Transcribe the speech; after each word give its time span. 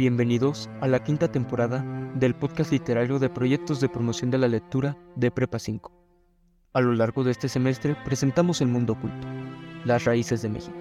Bienvenidos 0.00 0.70
a 0.80 0.88
la 0.88 1.04
quinta 1.04 1.30
temporada 1.30 1.84
del 2.14 2.34
podcast 2.34 2.72
literario 2.72 3.18
de 3.18 3.28
proyectos 3.28 3.82
de 3.82 3.90
promoción 3.90 4.30
de 4.30 4.38
la 4.38 4.48
lectura 4.48 4.96
de 5.14 5.30
Prepa 5.30 5.58
5. 5.58 5.92
A 6.72 6.80
lo 6.80 6.94
largo 6.94 7.22
de 7.22 7.32
este 7.32 7.50
semestre 7.50 7.94
presentamos 8.02 8.62
El 8.62 8.68
Mundo 8.68 8.94
Oculto, 8.94 9.28
las 9.84 10.06
raíces 10.06 10.40
de 10.40 10.48
México. 10.48 10.78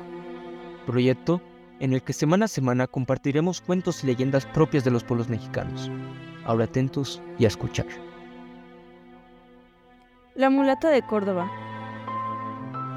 Proyecto 0.85 1.41
en 1.81 1.91
el 1.91 2.01
que 2.01 2.13
semana 2.13 2.45
a 2.45 2.47
semana 2.47 2.87
compartiremos 2.87 3.59
cuentos 3.59 4.05
y 4.05 4.07
leyendas 4.07 4.45
propias 4.45 4.85
de 4.85 4.91
los 4.91 5.03
pueblos 5.03 5.27
mexicanos. 5.27 5.91
Ahora 6.45 6.63
atentos 6.63 7.21
y 7.37 7.43
a 7.43 7.49
escuchar. 7.49 7.87
La 10.33 10.49
mulata 10.49 10.89
de 10.91 11.01
Córdoba. 11.01 11.51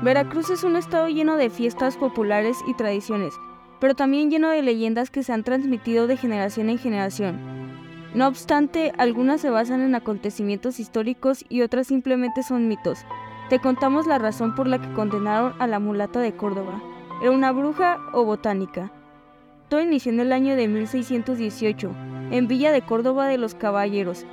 Veracruz 0.05 0.51
es 0.51 0.63
un 0.63 0.77
estado 0.77 1.09
lleno 1.09 1.37
de 1.37 1.51
fiestas 1.51 1.97
populares 1.97 2.59
y 2.69 2.75
tradiciones 2.75 3.35
pero 3.83 3.97
también 3.97 4.31
lleno 4.31 4.49
de 4.49 4.63
leyendas 4.63 5.11
que 5.11 5.25
se 5.25 5.33
han 5.33 5.43
transmitido 5.43 6.07
de 6.07 6.17
generación 6.17 6.71
en 6.71 6.79
generación. 6.79 7.37
No 8.15 8.29
obstante, 8.29 8.93
algunas 8.97 9.41
se 9.41 9.51
basan 9.51 9.81
en 9.81 9.97
acontecimientos 9.97 10.79
históricos 10.79 11.45
y 11.49 11.63
otras 11.63 11.89
simplemente 11.89 12.45
son 12.45 12.69
mitos. 12.69 13.01
Te 13.51 13.59
contamos 13.59 14.07
la 14.07 14.19
razón 14.21 14.55
por 14.55 14.69
la 14.69 14.81
que 14.81 14.93
condenaron 14.93 15.55
a 15.59 15.67
la 15.67 15.81
mulata 15.81 16.21
de 16.21 16.31
Córdoba. 16.37 16.81
¿Era 17.23 17.33
una 17.33 17.51
bruja 17.51 17.99
o 18.13 18.25
botánica? 18.25 18.93
Todo 19.69 19.81
inició 19.81 20.13
en 20.13 20.21
el 20.21 20.31
año 20.31 20.55
de 20.55 20.69
1618, 20.69 21.91
en 22.31 22.47
Villa 22.47 22.71
de 22.71 22.83
Córdoba 22.83 23.27
de 23.27 23.39
los 23.39 23.57
Caballeros, 23.57 24.27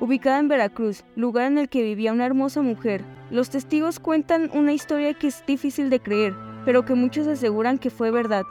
ubicada 0.00 0.40
en 0.40 0.48
Veracruz, 0.48 1.04
lugar 1.14 1.46
en 1.46 1.58
el 1.58 1.68
que 1.68 1.84
vivía 1.84 2.12
una 2.12 2.26
hermosa 2.26 2.60
mujer. 2.60 3.04
Los 3.30 3.50
testigos 3.50 4.00
cuentan 4.00 4.50
una 4.52 4.72
historia 4.72 5.14
que 5.14 5.28
es 5.28 5.46
difícil 5.46 5.90
de 5.90 6.00
creer, 6.00 6.34
pero 6.64 6.84
que 6.84 6.96
muchos 6.96 7.28
aseguran 7.28 7.78
que 7.78 7.90
fue 7.90 8.10
verdad. 8.10 8.42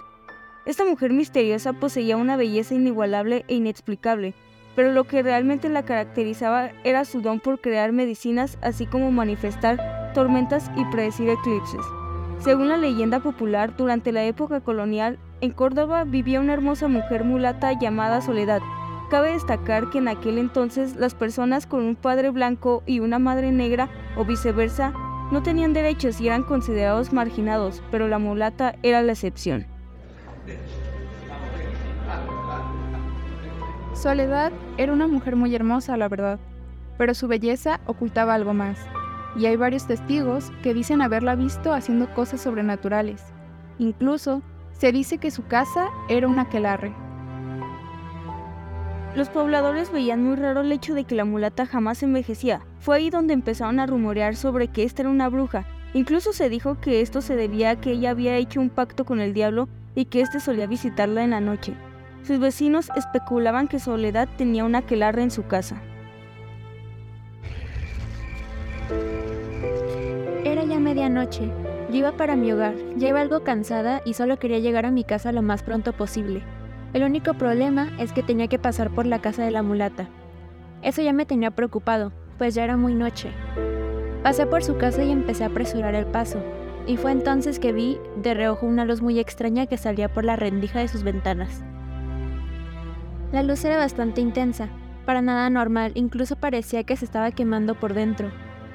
Esta 0.66 0.84
mujer 0.84 1.14
misteriosa 1.14 1.74
poseía 1.74 2.18
una 2.18 2.38
belleza 2.38 2.74
inigualable 2.74 3.46
e 3.48 3.54
inexplicable, 3.54 4.34
pero 4.76 4.92
lo 4.92 5.04
que 5.04 5.22
realmente 5.22 5.70
la 5.70 5.86
caracterizaba 5.86 6.72
era 6.84 7.06
su 7.06 7.22
don 7.22 7.40
por 7.40 7.62
crear 7.62 7.92
medicinas, 7.92 8.58
así 8.64 8.88
como 8.88 9.12
manifestar 9.12 10.12
tormentas 10.16 10.72
y 10.76 10.84
predecir 10.86 11.30
eclipses. 11.30 11.86
Según 12.40 12.70
la 12.70 12.78
leyenda 12.78 13.20
popular, 13.20 13.78
durante 13.78 14.12
la 14.12 14.24
época 14.24 14.60
colonial, 14.60 15.20
en 15.42 15.52
Córdoba 15.52 16.04
vivía 16.04 16.40
una 16.40 16.54
hermosa 16.54 16.88
mujer 16.88 17.24
mulata 17.24 17.72
llamada 17.80 18.22
Soledad. 18.22 18.62
Cabe 19.12 19.34
destacar 19.34 19.92
que 19.92 20.00
en 20.00 20.08
aquel 20.08 20.40
entonces 20.40 20.96
las 20.96 21.14
personas 21.14 21.68
con 21.68 21.84
un 21.84 21.96
padre 21.96 22.32
blanco 22.32 22.82
y 22.88 23.02
una 23.02 23.20
madre 23.20 23.52
negra 23.52 23.90
o 24.18 24.26
viceversa 24.26 24.94
no 25.32 25.44
tenían 25.44 25.74
derechos 25.74 26.20
y 26.20 26.28
eran 26.28 26.42
considerados 26.42 27.14
marginados, 27.14 27.84
pero 27.92 28.08
la 28.08 28.18
mulata 28.18 28.76
era 28.82 29.04
la 29.04 29.12
excepción. 29.12 29.75
Soledad 33.94 34.52
era 34.78 34.94
una 34.94 35.08
mujer 35.08 35.36
muy 35.36 35.56
hermosa, 35.56 35.98
la 35.98 36.10
verdad, 36.10 36.40
pero 36.98 37.14
su 37.14 37.28
belleza 37.28 37.80
ocultaba 37.86 38.34
algo 38.34 38.54
más, 38.54 38.78
y 39.36 39.46
hay 39.46 39.56
varios 39.56 39.88
testigos 39.88 40.52
que 40.62 40.74
dicen 40.74 41.02
haberla 41.02 41.36
visto 41.36 41.74
haciendo 41.74 42.14
cosas 42.14 42.42
sobrenaturales. 42.42 43.24
Incluso 43.80 44.42
se 44.74 44.92
dice 44.92 45.18
que 45.18 45.32
su 45.32 45.46
casa 45.46 45.90
era 46.10 46.28
un 46.28 46.40
aquelarre. 46.40 46.94
Los 49.16 49.30
pobladores 49.30 49.94
veían 49.94 50.24
muy 50.24 50.36
raro 50.36 50.62
el 50.62 50.72
hecho 50.74 50.94
de 50.94 51.06
que 51.06 51.16
la 51.16 51.24
mulata 51.24 51.66
jamás 51.66 52.04
envejecía. 52.04 52.62
Fue 52.80 52.98
ahí 52.98 53.10
donde 53.10 53.34
empezaron 53.34 53.80
a 53.80 53.86
rumorear 53.86 54.36
sobre 54.36 54.68
que 54.68 54.84
esta 54.84 55.04
era 55.04 55.10
una 55.10 55.30
bruja. 55.30 55.66
Incluso 55.94 56.34
se 56.34 56.50
dijo 56.50 56.82
que 56.82 57.00
esto 57.00 57.22
se 57.22 57.38
debía 57.38 57.70
a 57.70 57.76
que 57.78 57.92
ella 57.92 58.10
había 58.10 58.36
hecho 58.36 58.60
un 58.60 58.70
pacto 58.70 59.06
con 59.06 59.22
el 59.22 59.34
diablo 59.34 59.70
y 59.96 60.06
que 60.06 60.22
éste 60.22 60.40
solía 60.40 60.68
visitarla 60.68 61.24
en 61.24 61.32
la 61.32 61.42
noche. 61.42 61.74
Sus 62.24 62.40
vecinos 62.40 62.90
especulaban 62.96 63.68
que 63.68 63.80
Soledad 63.80 64.28
tenía 64.38 64.66
una 64.66 64.80
aquelarre 64.80 65.24
en 65.24 65.32
su 65.32 65.48
casa. 65.48 65.82
Era 70.44 70.64
ya 70.64 70.80
medianoche. 70.80 71.50
Yo 71.90 71.98
iba 71.98 72.12
para 72.18 72.36
mi 72.36 72.52
hogar, 72.52 72.74
ya 72.98 73.10
iba 73.10 73.22
algo 73.22 73.44
cansada 73.44 74.02
y 74.06 74.16
solo 74.16 74.38
quería 74.38 74.60
llegar 74.60 74.86
a 74.86 74.92
mi 74.92 75.04
casa 75.04 75.32
lo 75.32 75.42
más 75.42 75.64
pronto 75.64 75.94
posible. 75.94 76.42
El 76.94 77.04
único 77.04 77.34
problema 77.34 77.90
es 78.00 78.12
que 78.12 78.24
tenía 78.24 78.48
que 78.48 78.60
pasar 78.60 78.90
por 78.90 79.06
la 79.06 79.20
casa 79.20 79.44
de 79.44 79.52
la 79.52 79.64
mulata. 79.64 80.08
Eso 80.82 81.02
ya 81.02 81.14
me 81.14 81.26
tenía 81.26 81.52
preocupado, 81.52 82.12
pues 82.38 82.56
ya 82.56 82.64
era 82.64 82.78
muy 82.78 82.96
noche. 82.96 83.30
Pasé 84.24 84.48
por 84.48 84.64
su 84.64 84.78
casa 84.78 85.04
y 85.04 85.12
empecé 85.12 85.44
a 85.44 85.48
apresurar 85.48 85.94
el 85.94 86.06
paso, 86.06 86.42
y 86.88 86.98
fue 86.98 87.12
entonces 87.12 87.60
que 87.60 87.72
vi 87.72 87.98
de 88.22 88.34
reojo 88.34 88.66
una 88.66 88.86
luz 88.86 89.02
muy 89.02 89.20
extraña 89.20 89.66
que 89.66 89.78
salía 89.78 90.14
por 90.14 90.26
la 90.26 90.36
rendija 90.36 90.80
de 90.80 90.88
sus 90.88 91.04
ventanas. 91.04 91.64
La 93.32 93.44
luz 93.44 93.66
era 93.66 93.78
bastante 93.78 94.22
intensa, 94.22 94.70
para 95.06 95.22
nada 95.22 95.50
normal, 95.50 95.92
incluso 95.96 96.36
parecía 96.36 96.84
que 96.84 96.96
se 96.96 97.06
estaba 97.06 97.32
quemando 97.32 97.76
por 97.76 97.94
dentro. 97.94 98.32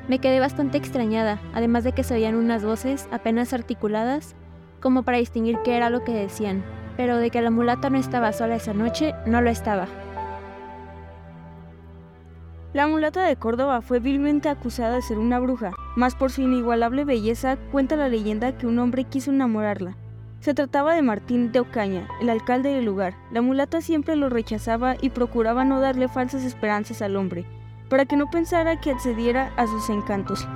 Me 0.09 0.19
quedé 0.19 0.41
bastante 0.41 0.78
extrañada, 0.78 1.41
además 1.54 1.84
de 1.84 1.93
que 1.93 2.04
se 2.04 2.15
oían 2.15 2.34
unas 2.34 2.65
voces 2.65 3.09
apenas 3.10 3.53
articuladas, 3.53 4.34
como 4.81 5.03
para 5.03 5.19
distinguir 5.19 5.59
qué 5.65 5.77
era 5.77 5.91
lo 5.91 6.04
que 6.04 6.12
decían, 6.12 6.65
pero 6.97 7.16
de 7.16 7.31
que 7.31 7.42
la 7.42 7.50
mulata 7.50 7.91
no 7.91 7.98
estaba 7.98 8.32
sola 8.32 8.56
esa 8.56 8.75
noche, 8.75 9.15
no 9.27 9.41
lo 9.41 9.50
estaba. 9.50 9.87
La 12.72 12.86
mulata 12.86 13.25
de 13.25 13.36
Córdoba 13.36 13.81
fue 13.81 13.98
vilmente 13.98 14.48
acusada 14.48 14.94
de 14.94 15.03
ser 15.03 15.19
una 15.19 15.38
bruja, 15.41 15.72
mas 15.97 16.14
por 16.14 16.31
su 16.31 16.42
inigualable 16.42 17.04
belleza 17.04 17.56
cuenta 17.72 17.97
la 17.97 18.08
leyenda 18.08 18.56
que 18.56 18.66
un 18.66 18.78
hombre 18.78 19.04
quiso 19.04 19.31
enamorarla, 19.31 19.97
se 20.41 20.54
trataba 20.54 20.94
de 20.94 21.03
Martín 21.03 21.53
de 21.53 21.60
Ocaña, 21.60 22.09
el 22.22 22.30
alcalde 22.30 22.70
del 22.70 22.86
lugar. 22.86 23.14
La 23.30 23.42
mulata 23.42 23.82
siempre 23.82 24.16
lo 24.16 24.30
rechazaba 24.30 24.97
y 24.98 25.10
procuraba 25.10 25.66
no 25.66 25.80
darle 25.80 26.09
falsas 26.09 26.44
esperanzas 26.44 27.03
al 27.03 27.16
hombre, 27.16 27.44
para 27.91 28.06
que 28.06 28.16
no 28.16 28.30
pensara 28.30 28.80
que 28.80 28.91
accediera 28.91 29.53
a 29.56 29.66
sus 29.66 29.91
encantos. 29.91 30.48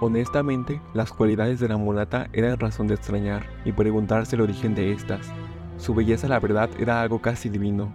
Honestamente, 0.00 0.82
las 0.94 1.12
cualidades 1.12 1.60
de 1.60 1.68
la 1.68 1.76
mulata 1.76 2.28
eran 2.32 2.58
razón 2.58 2.88
de 2.88 2.94
extrañar 2.94 3.46
y 3.64 3.70
preguntarse 3.70 4.34
el 4.34 4.42
origen 4.42 4.74
de 4.74 4.92
estas. 4.92 5.30
Su 5.78 5.94
belleza, 5.94 6.26
la 6.26 6.40
verdad, 6.40 6.70
era 6.78 7.00
algo 7.00 7.22
casi 7.22 7.48
divino. 7.48 7.92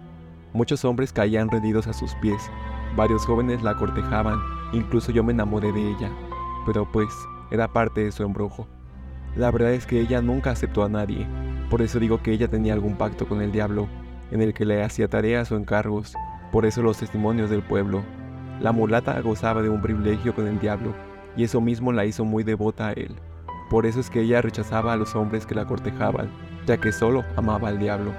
Muchos 0.54 0.84
hombres 0.84 1.12
caían 1.12 1.48
rendidos 1.48 1.86
a 1.86 1.94
sus 1.94 2.14
pies, 2.16 2.50
varios 2.94 3.24
jóvenes 3.24 3.62
la 3.62 3.74
cortejaban, 3.74 4.38
incluso 4.72 5.10
yo 5.10 5.24
me 5.24 5.32
enamoré 5.32 5.72
de 5.72 5.90
ella, 5.90 6.10
pero 6.66 6.90
pues 6.92 7.08
era 7.50 7.72
parte 7.72 8.04
de 8.04 8.12
su 8.12 8.22
embrujo. 8.22 8.66
La 9.34 9.50
verdad 9.50 9.72
es 9.72 9.86
que 9.86 9.98
ella 9.98 10.20
nunca 10.20 10.50
aceptó 10.50 10.84
a 10.84 10.90
nadie, 10.90 11.26
por 11.70 11.80
eso 11.80 11.98
digo 11.98 12.22
que 12.22 12.32
ella 12.32 12.48
tenía 12.48 12.74
algún 12.74 12.96
pacto 12.96 13.26
con 13.26 13.40
el 13.40 13.50
diablo, 13.50 13.88
en 14.30 14.42
el 14.42 14.52
que 14.52 14.66
le 14.66 14.82
hacía 14.82 15.08
tareas 15.08 15.50
o 15.52 15.56
encargos, 15.56 16.14
por 16.50 16.66
eso 16.66 16.82
los 16.82 16.98
testimonios 16.98 17.48
del 17.48 17.62
pueblo. 17.62 18.02
La 18.60 18.72
mulata 18.72 19.18
gozaba 19.22 19.62
de 19.62 19.70
un 19.70 19.80
privilegio 19.80 20.34
con 20.34 20.46
el 20.46 20.58
diablo, 20.58 20.94
y 21.34 21.44
eso 21.44 21.62
mismo 21.62 21.92
la 21.92 22.04
hizo 22.04 22.26
muy 22.26 22.44
devota 22.44 22.88
a 22.88 22.92
él. 22.92 23.16
Por 23.70 23.86
eso 23.86 24.00
es 24.00 24.10
que 24.10 24.20
ella 24.20 24.42
rechazaba 24.42 24.92
a 24.92 24.96
los 24.96 25.14
hombres 25.14 25.46
que 25.46 25.54
la 25.54 25.64
cortejaban, 25.64 26.28
ya 26.66 26.76
que 26.76 26.92
solo 26.92 27.24
amaba 27.36 27.70
al 27.70 27.78
diablo. 27.78 28.12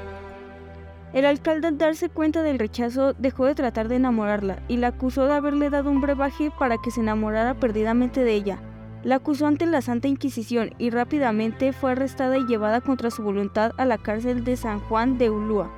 El 1.13 1.25
alcalde 1.25 1.67
al 1.67 1.77
darse 1.77 2.09
cuenta 2.09 2.41
del 2.41 2.57
rechazo 2.57 3.13
dejó 3.13 3.45
de 3.45 3.53
tratar 3.53 3.87
de 3.87 3.97
enamorarla 3.97 4.63
y 4.67 4.77
la 4.77 4.87
acusó 4.87 5.27
de 5.27 5.33
haberle 5.33 5.69
dado 5.69 5.91
un 5.91 6.01
brebaje 6.01 6.51
para 6.57 6.79
que 6.79 6.89
se 6.89 7.01
enamorara 7.01 7.53
perdidamente 7.53 8.23
de 8.23 8.33
ella. 8.33 8.59
La 9.03 9.15
acusó 9.15 9.45
ante 9.45 9.67
la 9.67 9.81
Santa 9.81 10.07
Inquisición 10.07 10.71
y 10.79 10.89
rápidamente 10.89 11.71
fue 11.71 11.91
arrestada 11.91 12.39
y 12.39 12.45
llevada 12.45 12.81
contra 12.81 13.11
su 13.11 13.21
voluntad 13.21 13.73
a 13.77 13.85
la 13.85 13.99
cárcel 13.99 14.43
de 14.43 14.57
San 14.57 14.79
Juan 14.79 15.19
de 15.19 15.29
Ulúa. 15.29 15.69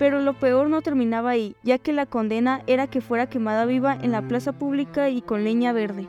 Pero 0.00 0.20
lo 0.20 0.32
peor 0.34 0.68
no 0.68 0.82
terminaba 0.82 1.30
ahí, 1.30 1.54
ya 1.62 1.78
que 1.78 1.92
la 1.92 2.06
condena 2.06 2.62
era 2.66 2.88
que 2.88 3.00
fuera 3.00 3.28
quemada 3.28 3.66
viva 3.66 3.96
en 4.02 4.10
la 4.10 4.22
plaza 4.22 4.52
pública 4.52 5.10
y 5.10 5.22
con 5.22 5.44
leña 5.44 5.72
verde. 5.72 6.08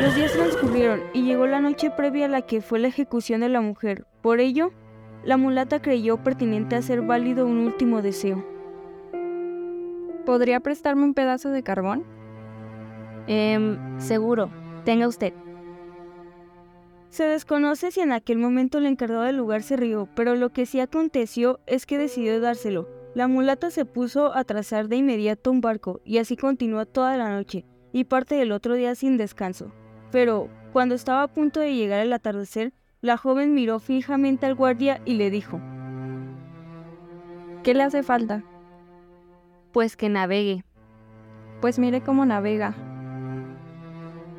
Los 0.00 0.14
días 0.14 0.32
transcurrieron 0.32 1.00
y 1.14 1.22
llegó 1.22 1.46
la 1.46 1.60
noche 1.60 1.90
previa 1.90 2.26
a 2.26 2.28
la 2.28 2.42
que 2.42 2.60
fue 2.60 2.78
la 2.78 2.88
ejecución 2.88 3.40
de 3.40 3.48
la 3.48 3.62
mujer. 3.62 4.06
Por 4.20 4.40
ello, 4.40 4.70
la 5.24 5.38
mulata 5.38 5.80
creyó 5.80 6.22
pertinente 6.22 6.76
hacer 6.76 7.00
válido 7.00 7.46
un 7.46 7.58
último 7.60 8.02
deseo. 8.02 8.44
¿Podría 10.26 10.60
prestarme 10.60 11.04
un 11.04 11.14
pedazo 11.14 11.48
de 11.48 11.62
carbón? 11.62 12.04
Eh, 13.26 13.78
seguro. 13.96 14.50
Tenga 14.84 15.08
usted. 15.08 15.32
Se 17.08 17.24
desconoce 17.24 17.90
si 17.90 18.00
en 18.00 18.12
aquel 18.12 18.36
momento 18.36 18.76
el 18.76 18.86
encargado 18.86 19.22
del 19.22 19.36
lugar 19.36 19.62
se 19.62 19.76
rió, 19.76 20.10
pero 20.14 20.34
lo 20.34 20.50
que 20.50 20.66
sí 20.66 20.78
aconteció 20.78 21.58
es 21.66 21.86
que 21.86 21.96
decidió 21.96 22.38
dárselo. 22.38 22.86
La 23.14 23.28
mulata 23.28 23.70
se 23.70 23.86
puso 23.86 24.36
a 24.36 24.44
trazar 24.44 24.88
de 24.88 24.96
inmediato 24.96 25.50
un 25.50 25.62
barco 25.62 26.02
y 26.04 26.18
así 26.18 26.36
continuó 26.36 26.84
toda 26.84 27.16
la 27.16 27.30
noche 27.30 27.64
y 27.92 28.04
parte 28.04 28.34
del 28.34 28.52
otro 28.52 28.74
día 28.74 28.94
sin 28.94 29.16
descanso. 29.16 29.72
Pero, 30.10 30.48
cuando 30.72 30.94
estaba 30.94 31.22
a 31.22 31.28
punto 31.28 31.60
de 31.60 31.74
llegar 31.74 32.00
el 32.00 32.12
atardecer, 32.12 32.72
la 33.00 33.16
joven 33.16 33.54
miró 33.54 33.78
fijamente 33.78 34.46
al 34.46 34.54
guardia 34.54 35.00
y 35.04 35.14
le 35.14 35.30
dijo, 35.30 35.60
¿Qué 37.62 37.74
le 37.74 37.82
hace 37.82 38.02
falta? 38.02 38.44
Pues 39.72 39.96
que 39.96 40.08
navegue. 40.08 40.64
Pues 41.60 41.78
mire 41.78 42.00
cómo 42.00 42.24
navega. 42.24 42.74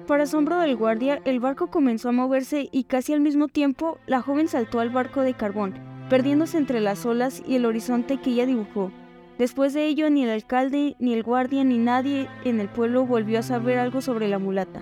Para 0.07 0.23
asombro 0.23 0.59
del 0.59 0.77
guardia, 0.77 1.21
el 1.25 1.41
barco 1.41 1.67
comenzó 1.67 2.09
a 2.09 2.13
moverse 2.13 2.69
y 2.71 2.85
casi 2.85 3.13
al 3.13 3.19
mismo 3.19 3.49
tiempo 3.49 3.99
la 4.07 4.21
joven 4.21 4.47
saltó 4.47 4.79
al 4.79 4.89
barco 4.89 5.21
de 5.21 5.33
carbón, 5.33 5.73
perdiéndose 6.09 6.57
entre 6.57 6.79
las 6.79 7.05
olas 7.05 7.43
y 7.45 7.55
el 7.55 7.65
horizonte 7.65 8.17
que 8.17 8.29
ella 8.29 8.45
dibujó. 8.45 8.91
Después 9.37 9.73
de 9.73 9.85
ello, 9.85 10.09
ni 10.09 10.23
el 10.23 10.29
alcalde, 10.29 10.95
ni 10.99 11.13
el 11.13 11.23
guardia, 11.23 11.63
ni 11.65 11.77
nadie 11.77 12.29
en 12.45 12.61
el 12.61 12.69
pueblo 12.69 13.05
volvió 13.05 13.39
a 13.39 13.43
saber 13.43 13.77
algo 13.77 13.99
sobre 13.99 14.29
la 14.29 14.39
mulata. 14.39 14.81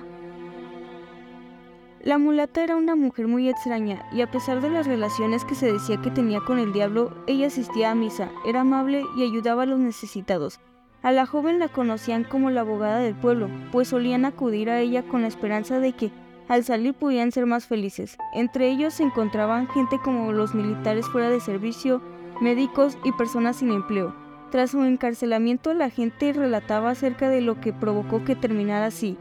La 2.05 2.19
mulata 2.19 2.63
era 2.63 2.75
una 2.75 2.95
mujer 2.95 3.27
muy 3.27 3.49
extraña 3.49 4.07
y 4.11 4.21
a 4.21 4.29
pesar 4.29 4.61
de 4.61 4.69
las 4.69 4.85
relaciones 4.85 5.43
que 5.43 5.55
se 5.55 5.73
decía 5.73 5.99
que 6.03 6.11
tenía 6.11 6.39
con 6.39 6.59
el 6.59 6.71
diablo, 6.71 7.11
ella 7.25 7.47
asistía 7.47 7.89
a 7.89 7.95
misa, 7.95 8.29
era 8.45 8.61
amable 8.61 9.03
y 9.17 9.23
ayudaba 9.23 9.63
a 9.63 9.65
los 9.65 9.79
necesitados. 9.79 10.59
A 11.01 11.11
la 11.11 11.25
joven 11.25 11.57
la 11.57 11.67
conocían 11.67 12.23
como 12.23 12.51
la 12.51 12.61
abogada 12.61 12.99
del 12.99 13.15
pueblo, 13.15 13.49
pues 13.71 13.87
solían 13.87 14.23
acudir 14.23 14.69
a 14.69 14.79
ella 14.81 15.01
con 15.01 15.23
la 15.23 15.27
esperanza 15.27 15.79
de 15.79 15.93
que 15.93 16.11
al 16.47 16.63
salir 16.63 16.93
pudieran 16.93 17.31
ser 17.31 17.47
más 17.47 17.65
felices. 17.65 18.19
Entre 18.35 18.69
ellos 18.69 18.93
se 18.93 19.01
encontraban 19.01 19.67
gente 19.67 19.97
como 19.97 20.31
los 20.31 20.53
militares 20.53 21.07
fuera 21.07 21.31
de 21.31 21.39
servicio, 21.39 22.03
médicos 22.39 22.99
y 23.03 23.13
personas 23.13 23.55
sin 23.55 23.71
empleo. 23.71 24.15
Tras 24.51 24.69
su 24.69 24.83
encarcelamiento, 24.83 25.73
la 25.73 25.89
gente 25.89 26.33
relataba 26.33 26.91
acerca 26.91 27.29
de 27.29 27.41
lo 27.41 27.59
que 27.59 27.73
provocó 27.73 28.23
que 28.23 28.35
terminara 28.35 28.85
así. 28.85 29.17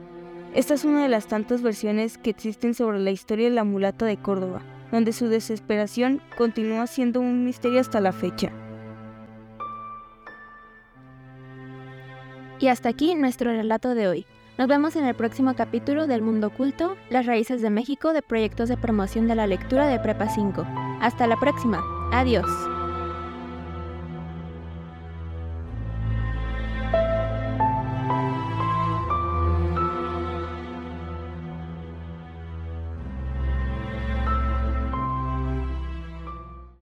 Esta 0.55 0.75
es 0.75 0.85
una 0.85 1.03
de 1.03 1.09
las 1.09 1.27
tantas 1.27 1.63
versiones 1.63 2.17
que 2.17 2.31
existen 2.31 2.75
sobre 2.75 3.01
la 3.01 3.11
historia 3.11 3.49
de 3.49 3.55
la 3.55 3.65
mulata 3.65 4.07
de 4.07 4.17
Córdoba, 4.17 4.63
donde 4.93 5.13
su 5.13 5.27
desesperación 5.27 6.23
continúa 6.39 6.87
siendo 6.87 7.21
un 7.21 7.45
misterio 7.45 7.81
hasta 7.81 8.01
la 8.01 8.13
fecha. 8.13 8.53
Y 12.61 12.69
hasta 12.69 12.89
aquí 12.89 13.17
nuestro 13.17 13.51
relato 13.51 13.97
de 13.97 14.07
hoy. 14.07 14.27
Nos 14.57 14.69
vemos 14.69 14.95
en 14.95 15.05
el 15.05 15.17
próximo 15.17 15.55
capítulo 15.57 16.07
del 16.07 16.23
Mundo 16.23 16.47
Oculto, 16.47 16.97
las 17.11 17.27
raíces 17.27 17.61
de 17.61 17.71
México 17.71 18.13
de 18.13 18.23
proyectos 18.23 18.69
de 18.69 18.77
promoción 18.77 19.27
de 19.27 19.35
la 19.35 19.49
lectura 19.49 19.89
de 19.89 19.99
Prepa 19.99 20.29
5. 20.29 20.65
Hasta 21.01 21.27
la 21.27 21.37
próxima. 21.37 21.83
Adiós. 22.13 22.47